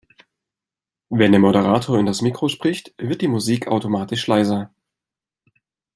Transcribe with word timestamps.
Wenn 1.11 1.31
der 1.31 1.39
Moderator 1.39 1.99
in 1.99 2.07
das 2.07 2.23
Mikro 2.23 2.49
spricht, 2.49 2.95
wird 2.97 3.21
die 3.21 3.27
Musik 3.27 3.67
automatisch 3.67 4.25
leiser. 4.25 4.73